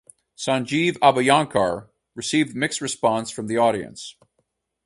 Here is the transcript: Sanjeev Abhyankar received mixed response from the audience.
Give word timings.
Sanjeev 0.35 0.97
Abhyankar 0.97 1.89
received 2.15 2.55
mixed 2.55 2.81
response 2.81 3.29
from 3.29 3.45
the 3.45 3.57
audience. 3.57 4.15